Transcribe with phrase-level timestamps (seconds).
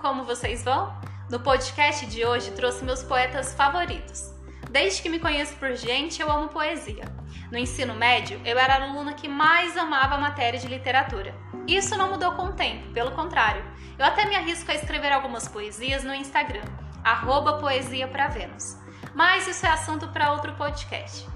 [0.00, 0.98] como vocês vão?
[1.30, 4.32] No podcast de hoje trouxe meus poetas favoritos.
[4.70, 7.04] Desde que me conheço por gente, eu amo poesia.
[7.52, 11.34] No ensino médio, eu era a aluna que mais amava a matéria de literatura.
[11.66, 13.62] Isso não mudou com o tempo, pelo contrário.
[13.98, 16.64] Eu até me arrisco a escrever algumas poesias no Instagram,
[17.04, 18.78] arroba poesia pra Vênus.
[19.14, 21.28] Mas isso é assunto para outro podcast.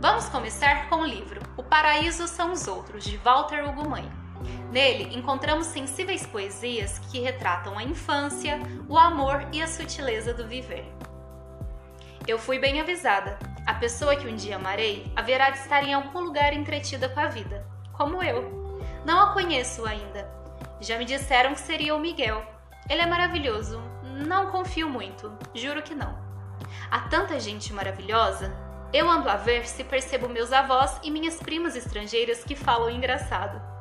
[0.00, 4.21] Vamos começar com o livro O Paraíso São os Outros, de Walter Hugo Mãe.
[4.70, 10.84] Nele, encontramos sensíveis poesias que retratam a infância, o amor e a sutileza do viver.
[12.26, 13.38] Eu fui bem avisada.
[13.66, 17.26] A pessoa que um dia amarei haverá de estar em algum lugar entretida com a
[17.26, 18.80] vida, como eu.
[19.04, 20.30] Não a conheço ainda.
[20.80, 22.44] Já me disseram que seria o Miguel.
[22.88, 23.82] Ele é maravilhoso.
[24.02, 26.16] Não confio muito, juro que não.
[26.90, 28.54] Há tanta gente maravilhosa.
[28.92, 33.71] Eu ando a ver se percebo meus avós e minhas primas estrangeiras que falam engraçado.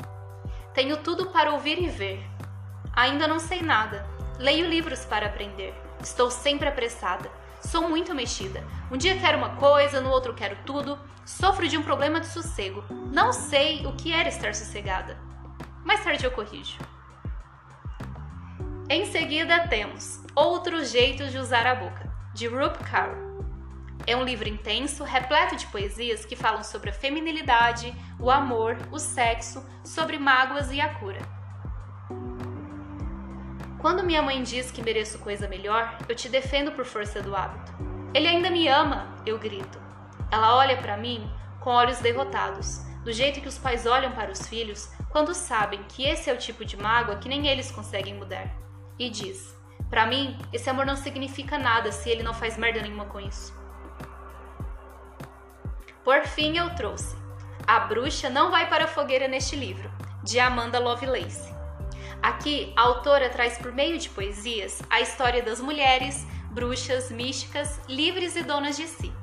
[0.73, 2.23] Tenho tudo para ouvir e ver.
[2.93, 4.07] Ainda não sei nada.
[4.39, 5.73] Leio livros para aprender.
[6.01, 7.29] Estou sempre apressada.
[7.61, 8.63] Sou muito mexida.
[8.89, 10.97] Um dia quero uma coisa, no outro quero tudo.
[11.25, 12.83] Sofro de um problema de sossego.
[13.11, 15.17] Não sei o que era estar sossegada.
[15.83, 16.77] Mais tarde eu corrijo.
[18.89, 23.30] Em seguida temos Outros Jeitos de Usar a Boca, de Rup Carl.
[24.07, 28.97] É um livro intenso, repleto de poesias que falam sobre a feminilidade, o amor, o
[28.97, 31.19] sexo, sobre mágoas e a cura.
[33.79, 37.73] Quando minha mãe diz que mereço coisa melhor, eu te defendo por força do hábito.
[38.13, 39.79] Ele ainda me ama, eu grito.
[40.31, 44.47] Ela olha para mim com olhos derrotados, do jeito que os pais olham para os
[44.47, 48.49] filhos quando sabem que esse é o tipo de mágoa que nem eles conseguem mudar.
[48.97, 49.55] E diz:
[49.89, 53.60] Para mim, esse amor não significa nada se ele não faz merda nenhuma com isso.
[56.03, 57.15] Por fim, eu trouxe
[57.67, 59.91] A Bruxa Não Vai para a Fogueira neste livro,
[60.23, 61.53] de Amanda Lovelace.
[62.23, 68.35] Aqui, a autora traz por meio de poesias a história das mulheres, bruxas, místicas, livres
[68.35, 69.13] e donas de si.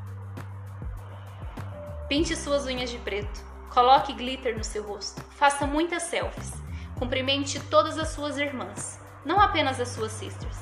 [2.08, 6.52] Pinte suas unhas de preto, coloque glitter no seu rosto, faça muitas selfies,
[6.96, 10.58] cumprimente todas as suas irmãs, não apenas as suas sisters,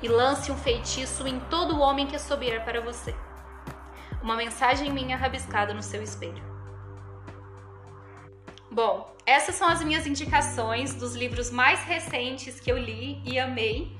[0.00, 3.14] e lance um feitiço em todo homem que assobiar para você
[4.28, 6.42] uma mensagem minha rabiscada no seu espelho.
[8.70, 13.90] Bom, essas são as minhas indicações dos livros mais recentes que eu li e amei,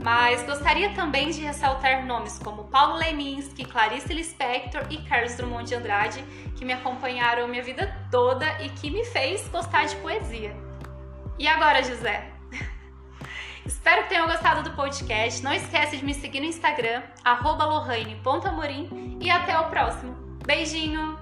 [0.00, 5.74] mas gostaria também de ressaltar nomes como Paulo Leminski, Clarice Lispector e Carlos Drummond de
[5.74, 6.24] Andrade,
[6.56, 10.54] que me acompanharam minha vida toda e que me fez gostar de poesia.
[11.40, 12.30] E agora, José?
[13.66, 15.42] Espero que tenham gostado do podcast.
[15.42, 17.02] Não esquece de me seguir no Instagram,
[17.66, 20.14] lohane.amorim e até o próximo.
[20.46, 21.21] Beijinho!